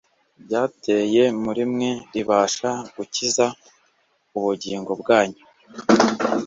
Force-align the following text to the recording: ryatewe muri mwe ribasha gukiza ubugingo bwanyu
ryatewe 0.43 1.23
muri 1.43 1.63
mwe 1.71 1.89
ribasha 2.13 2.69
gukiza 2.95 3.45
ubugingo 4.37 4.91
bwanyu 5.01 5.43